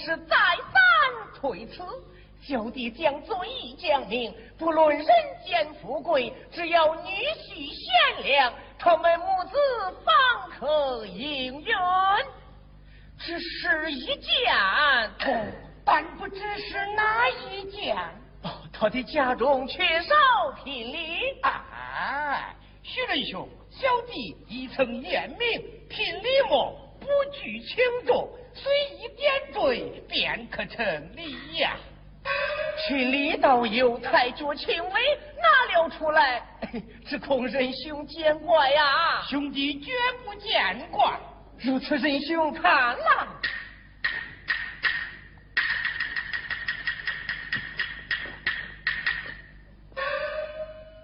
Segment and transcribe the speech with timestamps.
[0.00, 1.82] 是再三推辞。
[2.42, 5.06] 小弟将尊意讲明，不论人
[5.46, 9.56] 间富贵，只要女婿贤良，他们母子
[10.04, 11.74] 方可应允。
[13.18, 14.32] 只是一件，
[15.84, 17.94] 但不知是哪一件。
[18.42, 20.14] 哦他的家中缺少
[20.64, 21.18] 聘礼。
[21.42, 23.46] 哎，徐仁兄。
[23.70, 31.76] 小弟已曾验明，聘礼莫不拘轻重，随意点缀便可成礼呀。
[32.86, 36.42] 去礼倒有太绝轻微，拿了出来，
[37.06, 39.22] 只恐仁兄见怪呀。
[39.28, 39.92] 兄弟绝
[40.24, 41.18] 不见怪。
[41.58, 43.26] 如此，仁兄看来。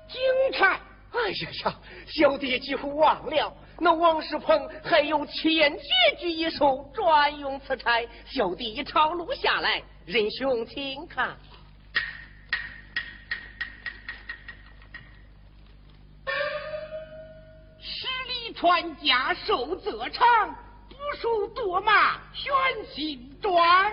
[0.09, 0.67] 精彩！
[1.13, 1.75] 哎呀呀！
[2.07, 8.01] 小弟几乎忘了，那王世鹏还有千绝句一首专用此差。
[8.25, 11.37] 小弟一抄录下来，仁兄请看。
[17.79, 20.55] 十里传家寿则长，
[20.89, 22.53] 不数多马选
[22.95, 23.93] 新装。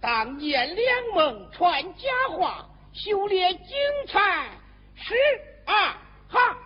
[0.00, 3.66] 当年两梦传佳话，修炼精
[4.08, 4.50] 彩
[4.94, 5.14] 是。
[5.66, 5.96] 啊
[6.28, 6.56] 哈！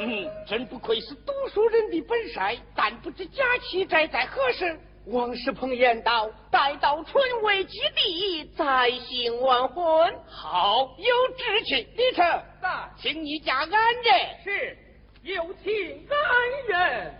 [0.00, 2.40] 嗯，真不愧是读书人的本色，
[2.76, 4.78] 但不知假期宅在何时。
[5.06, 11.88] 王世鹏言道：“待到春闱基地，再行完婚。”好，有志气。
[11.96, 12.24] 李成，
[13.00, 13.74] 请你家安人。
[14.44, 14.78] 是，
[15.22, 16.18] 有请安
[16.68, 17.14] 人。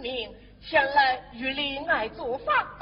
[0.00, 2.79] 命前来与李爱租房。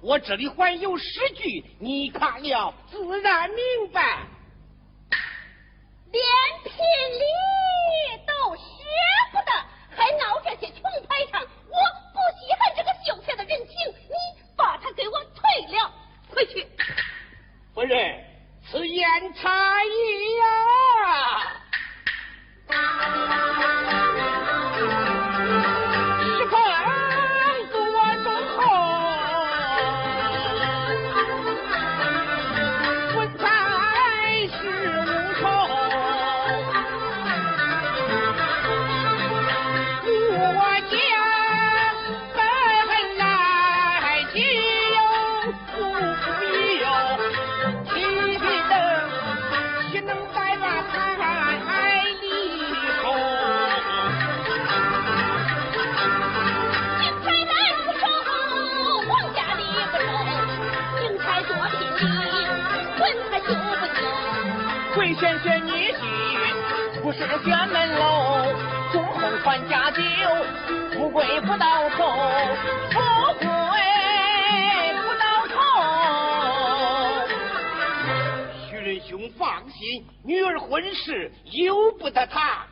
[0.00, 4.26] 我这里还有诗句，你看了自然明白。
[6.12, 6.22] 连
[6.62, 7.24] 聘礼
[8.26, 8.62] 都舍
[9.32, 9.52] 不得，
[9.90, 11.76] 还闹这些穷排场，我
[12.12, 13.76] 不稀罕这个秀才的人情，
[14.08, 14.14] 你
[14.56, 15.92] 把他给我退了，
[16.28, 16.66] 回去。
[17.74, 18.24] 夫人，
[18.70, 21.55] 此言差矣呀。
[70.92, 72.04] 富贵不到头，
[72.90, 73.00] 富
[73.38, 73.46] 贵
[75.02, 75.54] 不到头。
[78.68, 82.66] 徐仁兄放心，女儿婚事由不得他。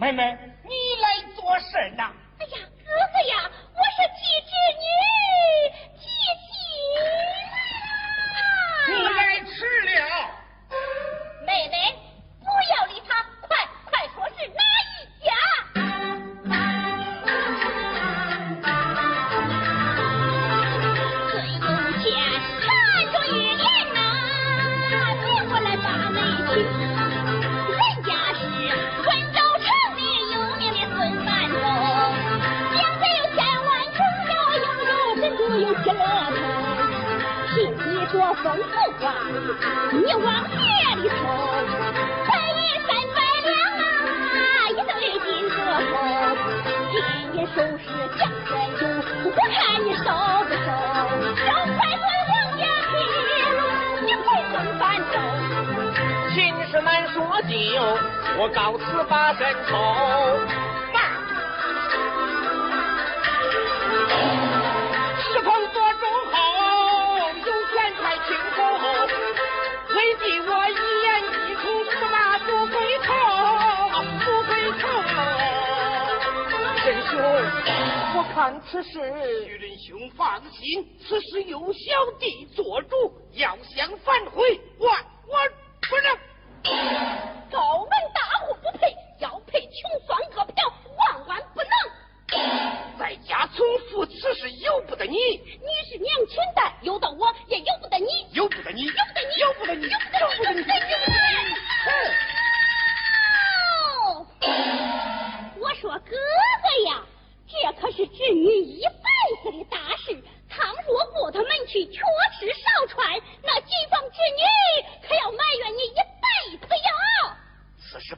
[0.00, 0.70] 妹妹你
[1.02, 2.12] 来做甚呐？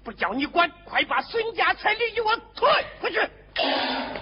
[0.02, 2.68] 不叫你管，快把孙家彩礼给我退
[3.00, 3.18] 回去。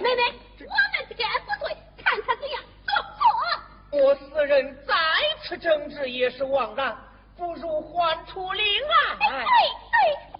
[0.01, 2.61] 妹妹，我们天不退，看他怎样。
[2.85, 3.97] 走走。
[3.97, 4.93] 我四人再
[5.41, 6.95] 次争执也是枉然，
[7.37, 9.17] 不如还出令案。
[9.17, 9.27] 对
[9.91, 10.39] 对，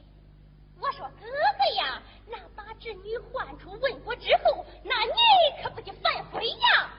[0.79, 2.01] 我说哥哥呀。
[2.31, 6.89] 那把侄女换出问过之后，那你可不就反悔呀？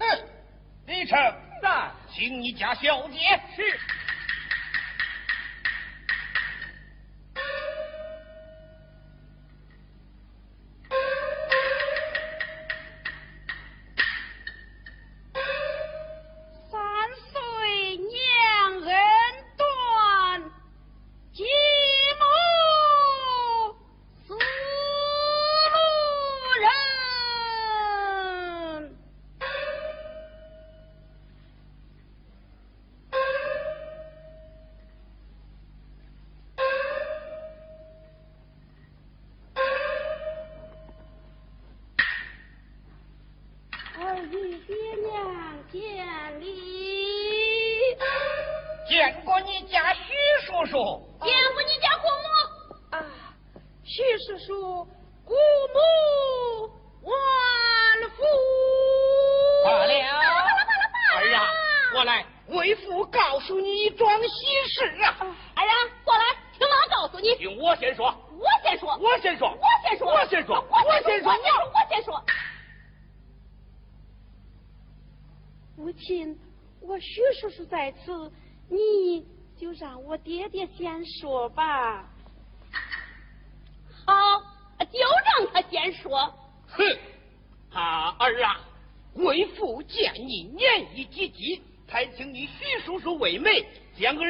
[0.00, 0.18] 哼！
[0.86, 1.16] 李成，
[1.62, 3.78] 在，请你家小姐是。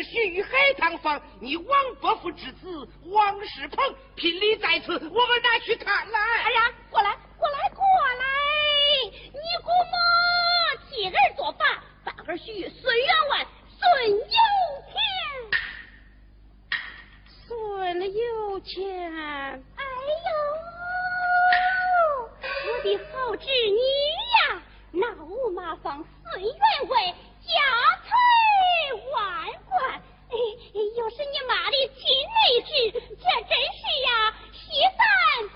[0.02, 6.18] 徐玉海棠坊，你王伯父之子王世鹏聘礼在此，我们拿去看来。
[6.44, 7.82] 哎呀，过来，过来，过
[8.18, 8.24] 来！
[9.32, 9.94] 你姑母
[10.90, 13.46] 替儿做法，把儿婿孙员外
[13.78, 13.80] 孙
[14.10, 14.34] 有钱，
[17.46, 18.72] 孙有钱。
[19.76, 19.84] 哎
[20.26, 20.30] 呦，
[22.66, 23.78] 我的好侄女
[24.34, 26.52] 呀，那五马坊孙员
[26.88, 27.14] 外。
[27.46, 27.52] 家
[28.04, 28.10] 财
[29.12, 29.20] 万
[29.68, 30.34] 贯，哎，
[30.96, 35.00] 又是你妈的亲内侄，这真是呀，稀饭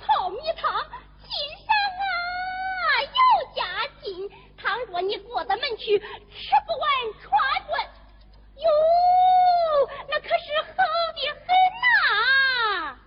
[0.03, 0.65] 泡米汤，
[1.23, 1.31] 金
[1.65, 1.69] 上
[2.03, 2.05] 啊
[3.03, 3.19] 又
[3.55, 3.61] 加
[4.03, 4.31] 金。
[4.57, 6.05] 倘若你过得门去，吃
[6.67, 6.89] 不完
[7.23, 7.31] 穿
[7.67, 7.73] 不
[8.61, 8.69] 哟，
[10.09, 10.73] 那可是好
[11.15, 11.47] 的很
[11.83, 11.87] 呐、
[12.83, 12.99] 啊。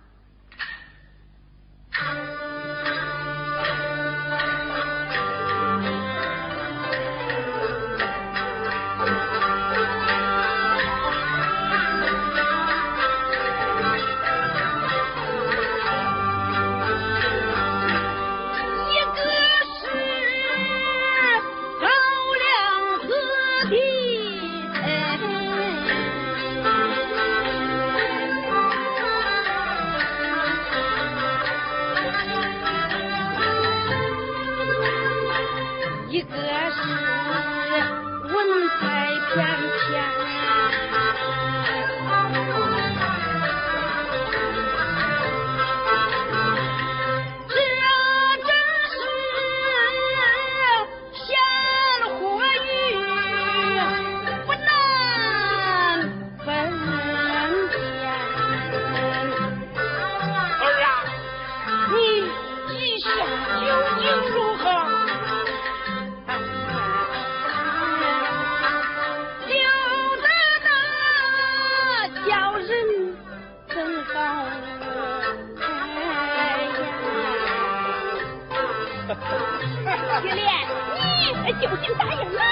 [81.60, 82.49] 究竟答应了？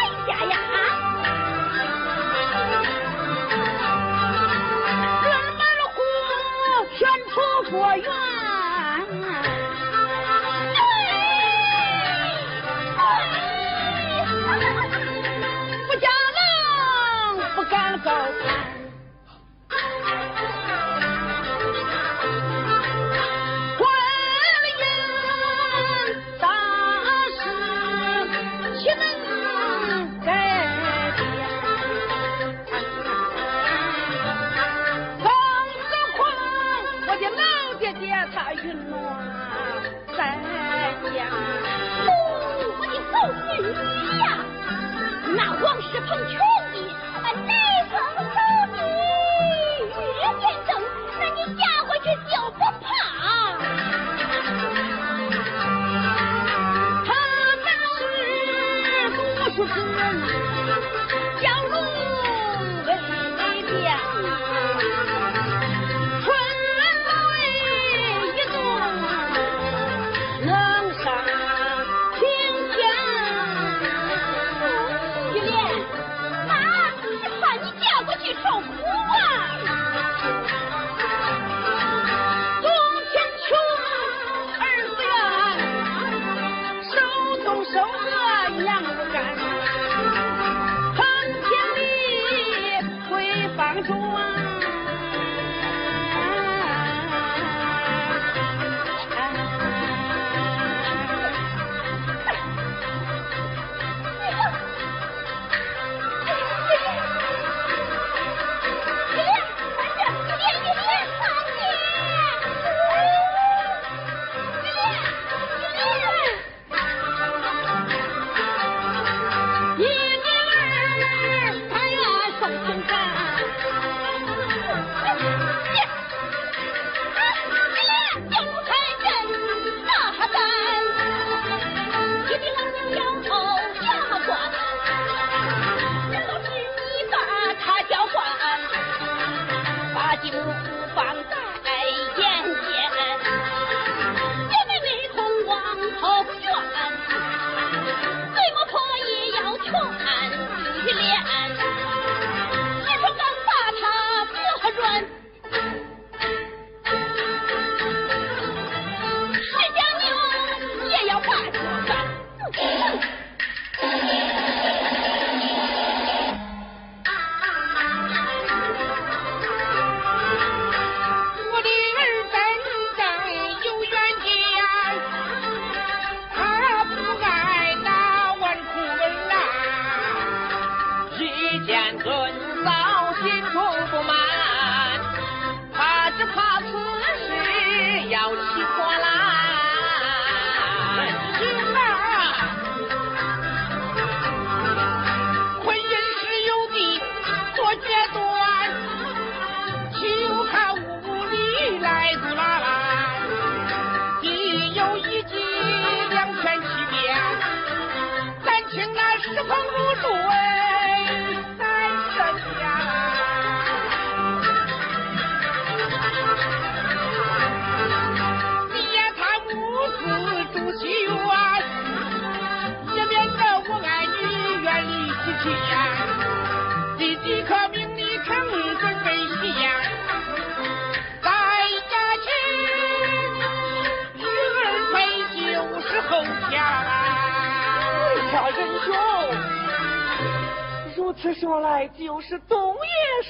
[241.21, 242.81] 此说来就是东野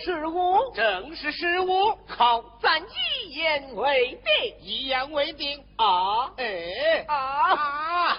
[0.05, 1.99] 失误，正是失误。
[2.07, 6.31] 好，咱一言为定，一言为定啊！
[6.37, 7.17] 哎啊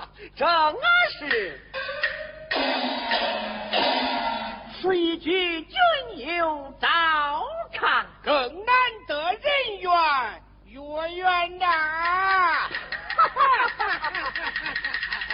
[0.00, 0.08] 啊！
[0.34, 0.48] 正
[1.18, 1.60] 是，
[4.80, 5.76] 此一举君
[6.34, 6.88] 有照
[7.74, 8.32] 看，更
[8.64, 8.74] 难
[9.06, 9.42] 得人
[9.80, 9.92] 缘，
[10.64, 10.80] 月
[11.14, 12.70] 圆呐！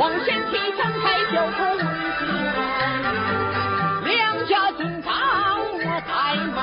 [0.00, 1.78] 往前提，张开交头问
[2.18, 2.26] 津，
[4.06, 5.12] 两家金刚
[5.74, 6.10] 我在
[6.56, 6.58] 忙，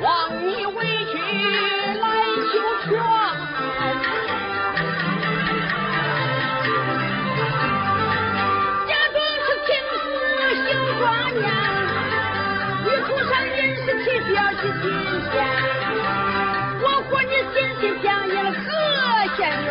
[0.00, 0.08] 望
[0.40, 0.78] 你委
[1.12, 1.12] 屈
[2.00, 2.02] 来
[2.48, 2.52] 求
[2.88, 2.88] 全。
[8.88, 10.00] 家中是青丝
[10.64, 10.66] 绣
[10.98, 11.04] 庄
[11.38, 11.44] 娘，
[12.82, 14.88] 你土上人是起标是金
[15.30, 15.36] 线，
[16.80, 18.58] 我和你心心相印何
[19.36, 19.70] 嫌远？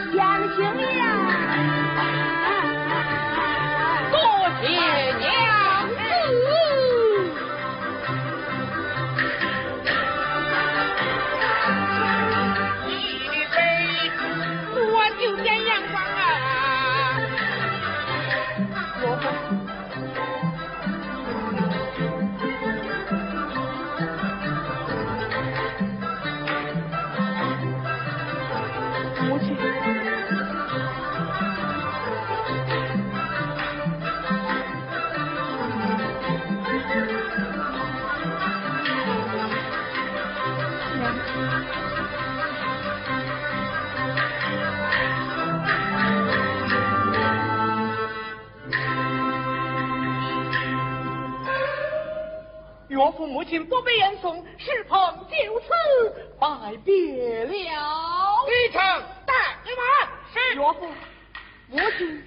[53.45, 54.99] 请不被言送，石鹏
[55.29, 55.67] 就此
[56.39, 56.47] 拜
[56.83, 57.53] 别了。
[58.47, 58.81] 李成
[59.25, 59.33] 带
[59.77, 59.81] 马，
[60.33, 60.87] 是岳父，
[61.69, 62.23] 母亲。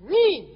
[0.00, 0.49] mean.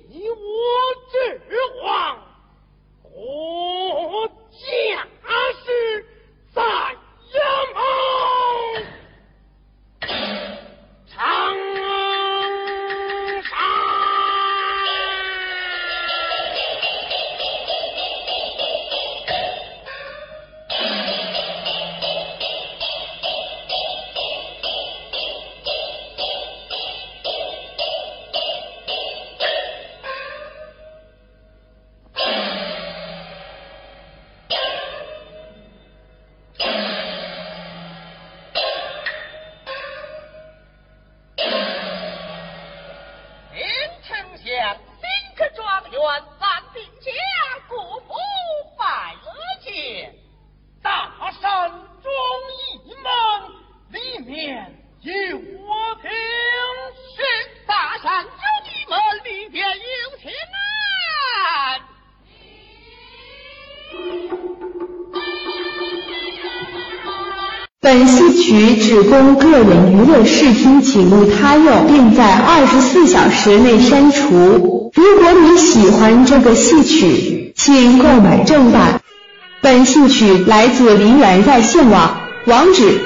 [68.94, 74.92] 仅供个人娱乐视听，请勿他用，并在二十四小时内删除。
[74.94, 79.00] 如果你喜欢这个戏曲，请购买正版。
[79.60, 83.00] 本戏曲来自梨园在线网，网址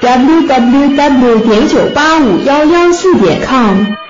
[0.00, 1.40] ：www.
[1.40, 4.07] 点九八五幺幺四点 com。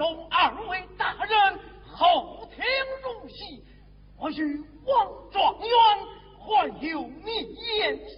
[0.00, 2.64] 中二位大人后庭
[3.02, 3.62] 入席，
[4.18, 5.68] 我与王状元
[6.38, 8.08] 还有你言相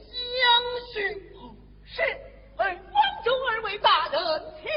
[0.93, 1.11] 许。
[1.85, 2.01] 是，
[2.59, 4.21] 哎，王中二位大人，
[4.63, 4.71] 请。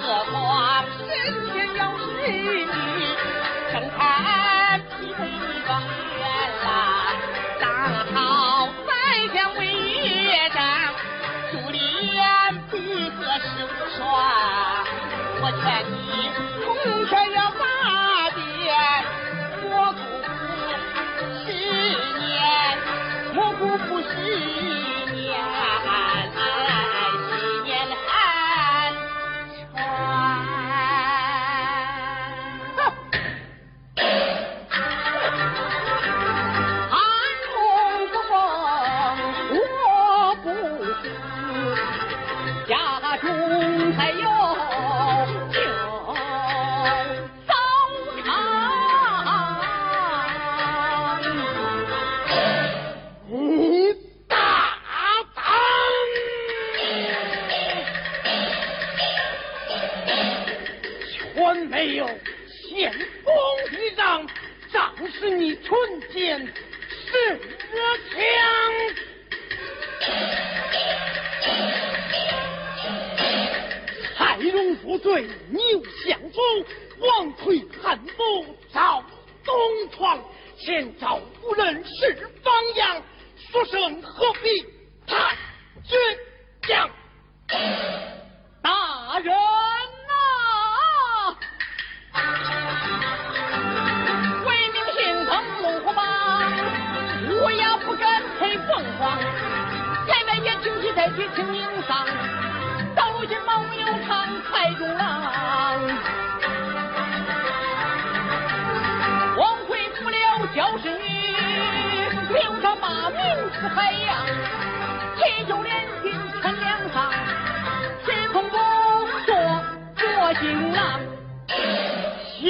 [0.00, 1.08] 何况神
[1.52, 1.80] 仙要。
[2.24, 2.28] 你
[3.72, 5.30] 正看匹配一
[5.66, 6.22] 状元
[6.64, 6.66] 啦，
[7.60, 7.64] 大
[8.14, 8.16] 好
[8.86, 8.90] 宰
[9.34, 10.60] 相为岳丈，
[11.50, 11.76] 珠帘
[12.70, 12.72] 璧
[13.10, 14.00] 合十五双，
[15.40, 15.64] 我劝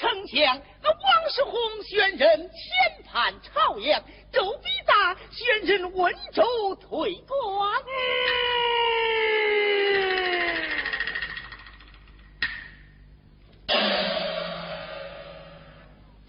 [0.00, 7.82] 城墙那王世宏选人千盼朝阳周必达选人温州推官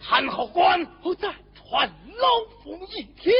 [0.01, 2.27] 参后官不在传老
[2.61, 3.33] 夫一天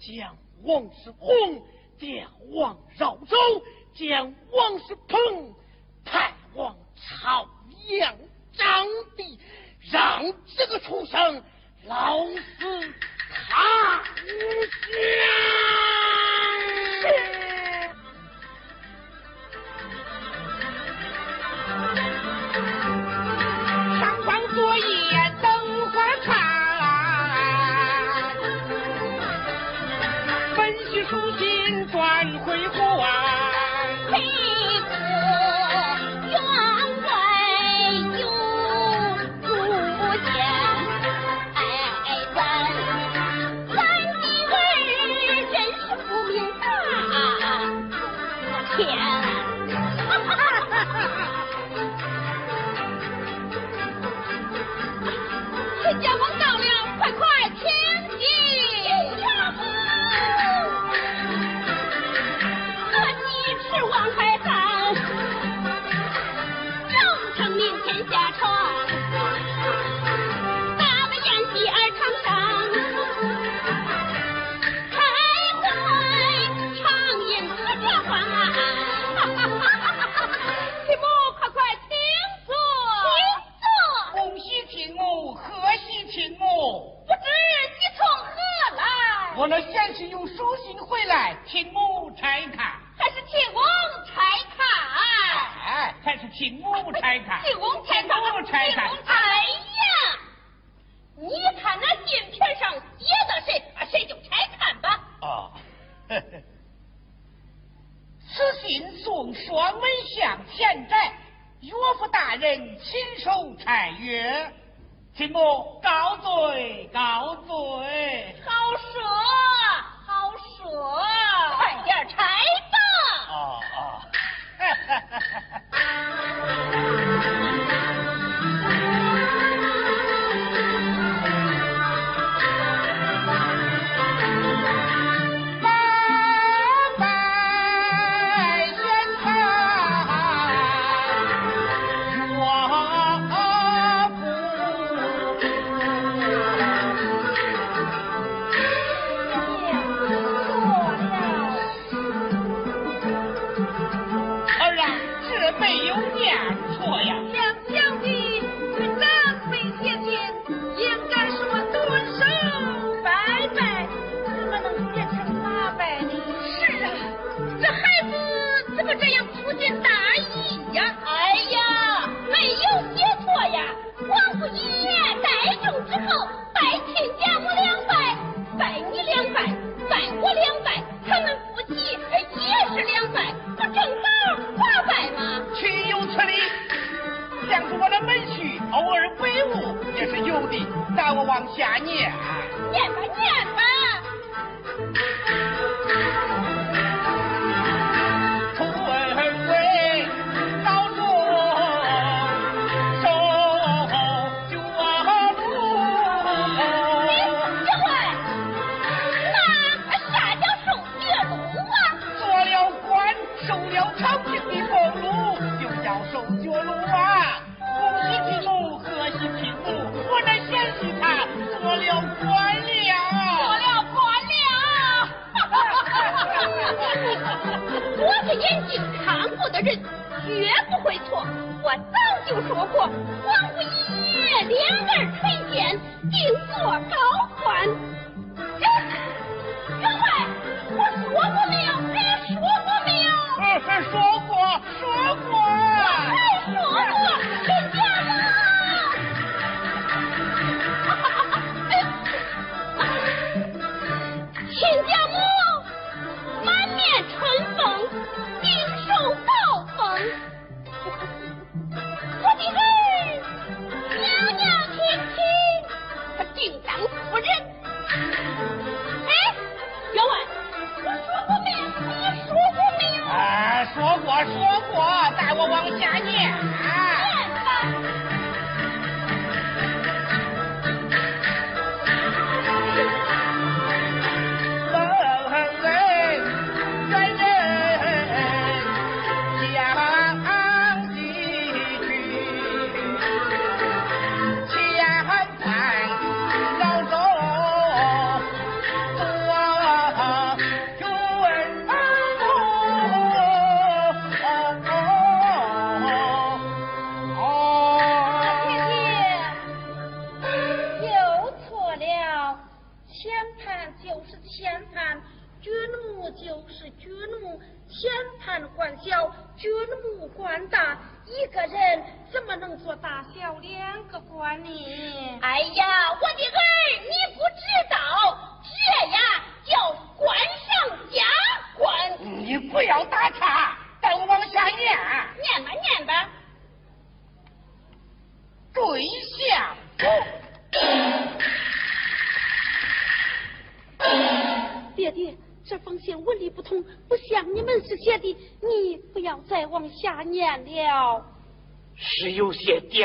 [0.00, 1.62] 将王世宏
[1.96, 3.36] 将王饶州
[3.94, 5.54] 将王世鹏
[6.04, 7.48] 派往朝
[7.86, 8.16] 阳
[8.52, 9.38] 张帝
[9.90, 10.22] 让
[10.56, 11.42] 这个畜生
[11.86, 12.94] 老死
[13.50, 14.02] 他
[17.02, 17.49] 乡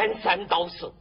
[0.06, 0.94] 颠三倒四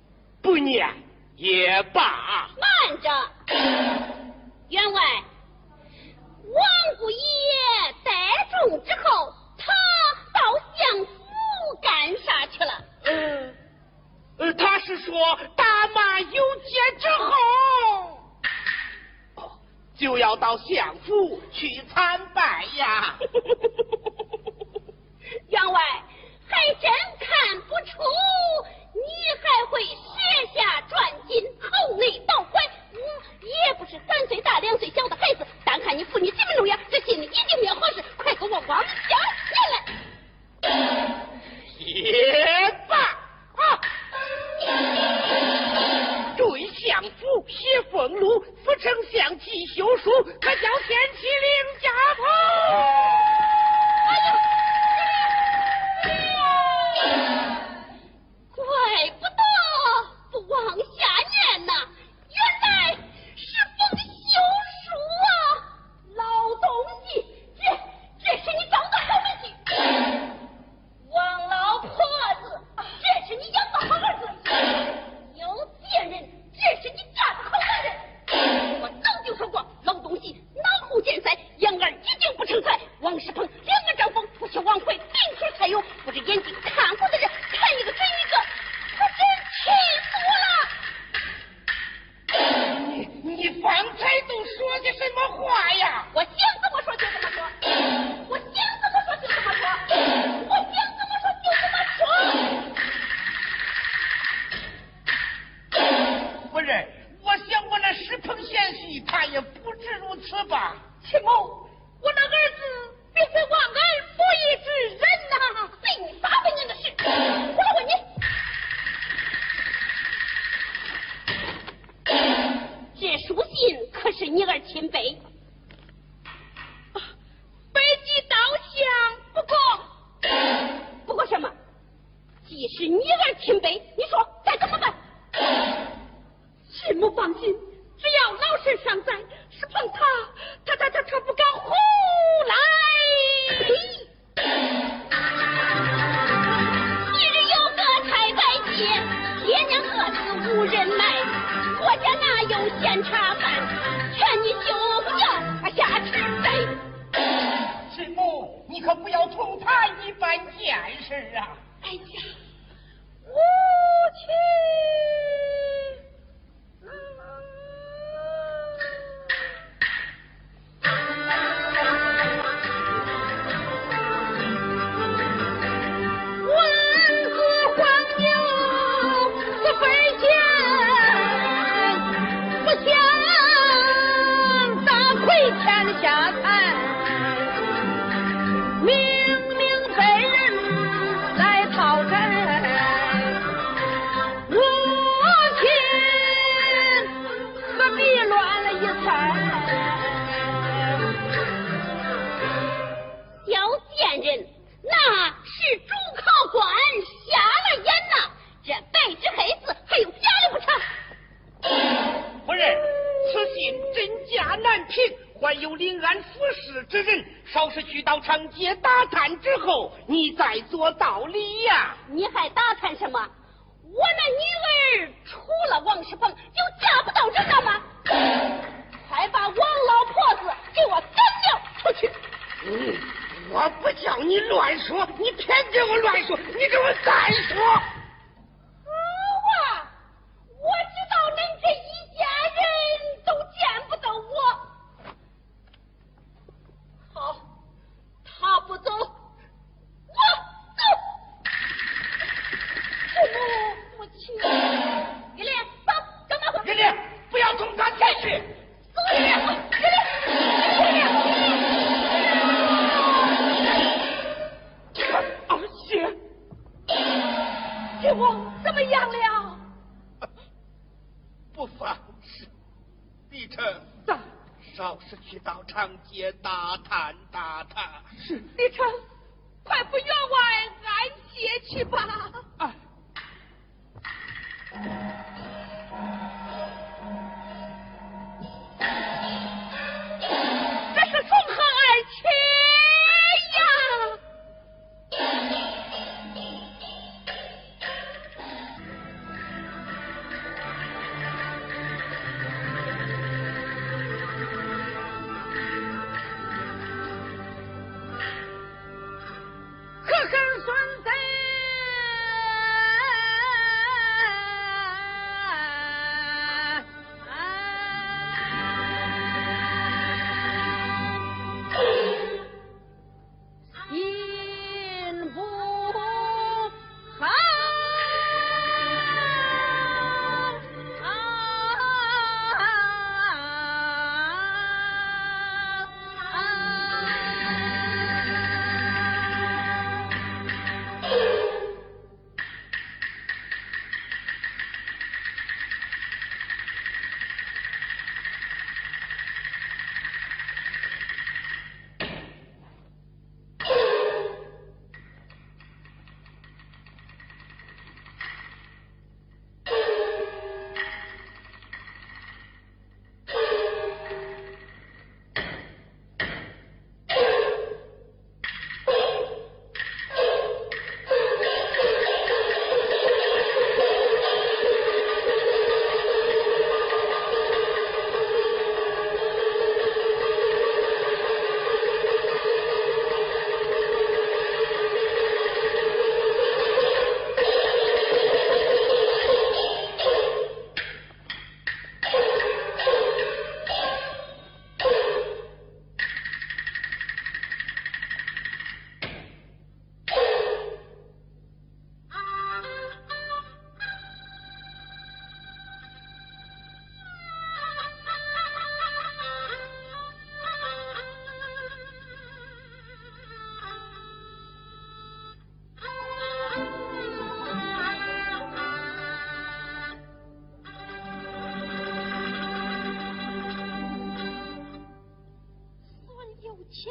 [426.84, 426.90] 稀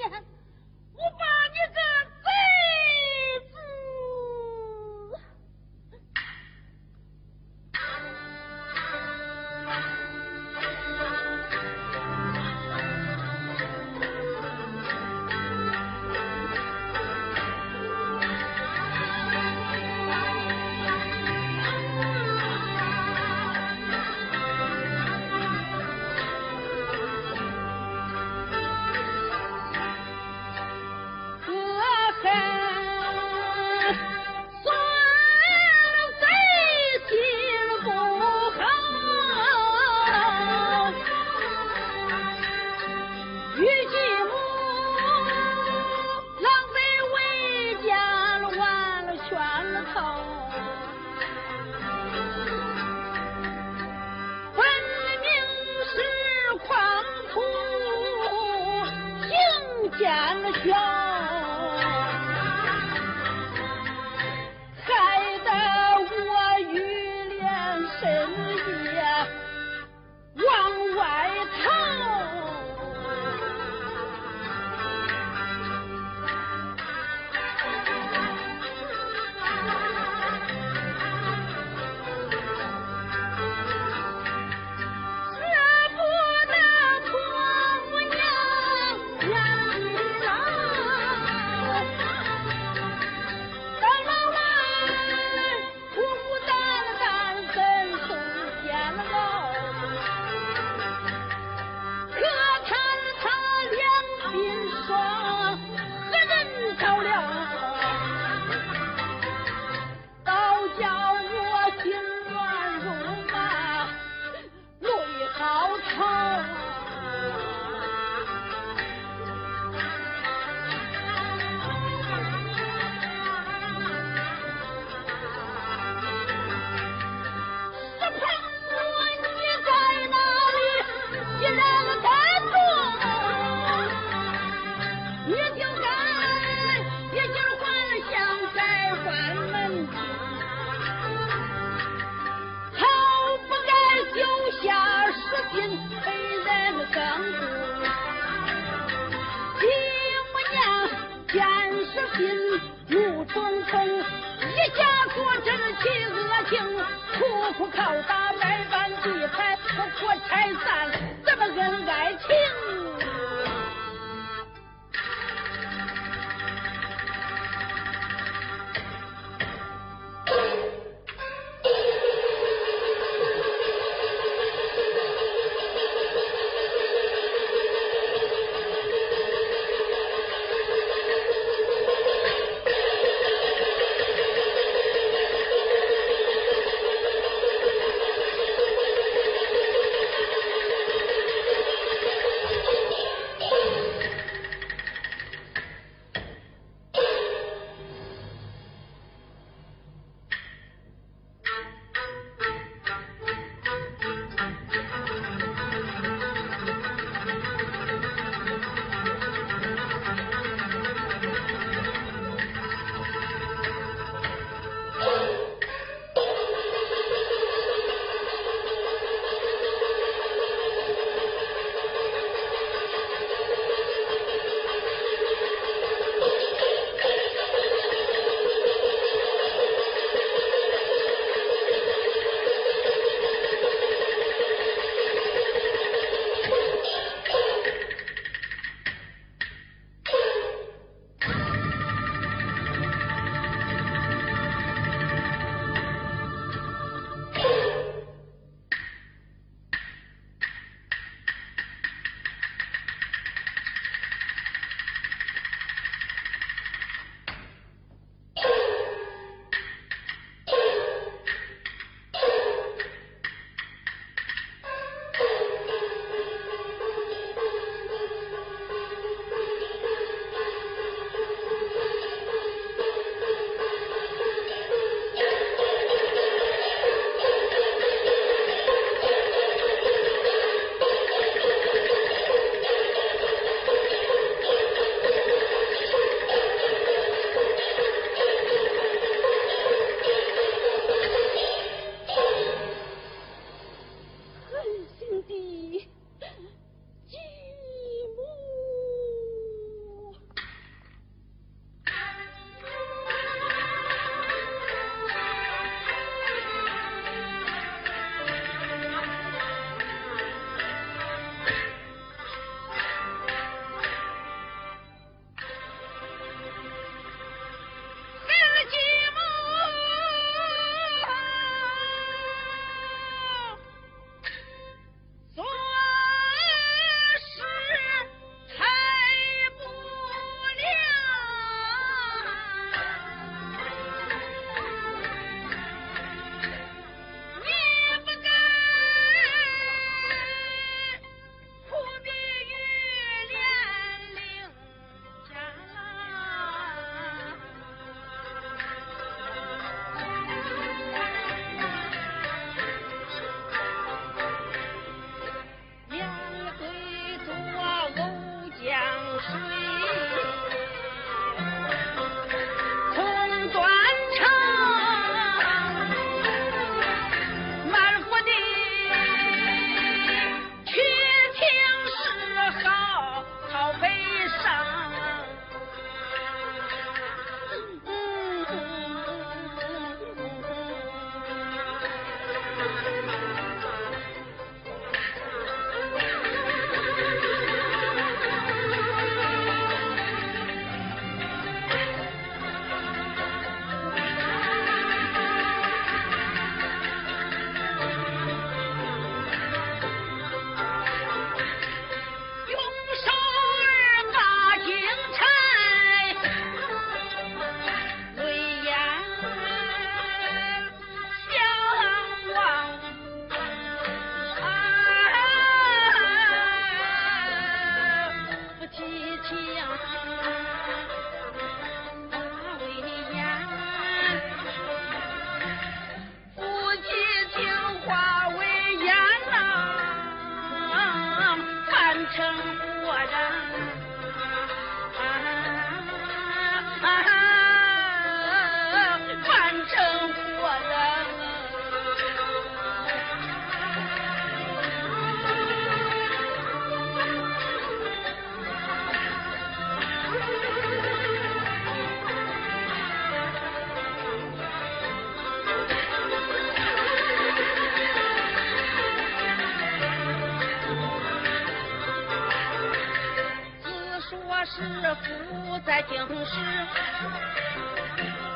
[465.34, 466.36] 不在京师，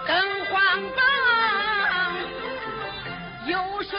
[0.07, 0.55] 登皇
[0.95, 1.03] 榜，
[3.45, 3.97] 有谁？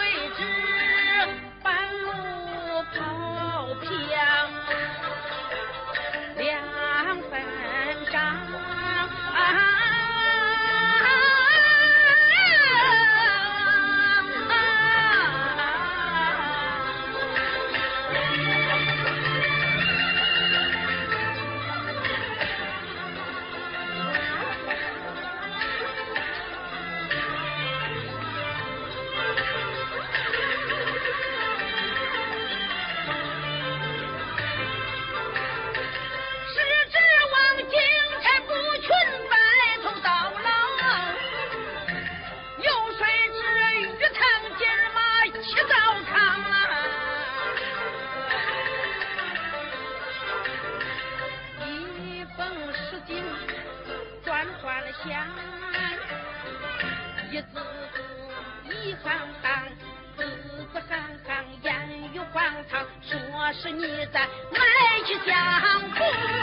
[63.53, 64.21] 是你在
[64.51, 64.61] 卖
[65.07, 66.38] 去香火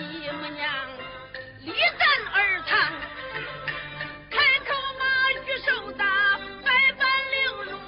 [0.00, 0.88] 姨母娘
[1.62, 2.92] 立旦而堂
[4.28, 6.04] 开口骂语手打
[6.64, 7.36] 百般凌
[7.70, 7.78] 辱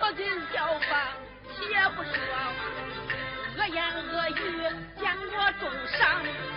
[0.00, 1.14] 不禁叫骂
[1.54, 2.12] 且不说。
[3.58, 4.32] 恶言恶语
[5.00, 6.55] 将我重伤。